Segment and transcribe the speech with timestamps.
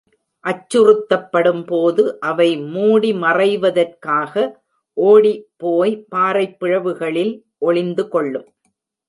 [0.43, 4.51] அச்சுறுத்தப்படும் போது, அவை மூடிமறைவதற்காக
[4.97, 7.33] ஓடி போய், பாறைப் பிளவுகளில்
[7.57, 8.47] ஒளிந்து கொள்ளும்.